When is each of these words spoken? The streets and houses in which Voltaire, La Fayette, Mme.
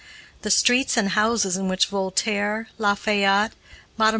The 0.41 0.49
streets 0.49 0.97
and 0.97 1.09
houses 1.09 1.57
in 1.57 1.67
which 1.67 1.85
Voltaire, 1.85 2.69
La 2.79 2.95
Fayette, 2.95 3.51
Mme. 3.99 4.09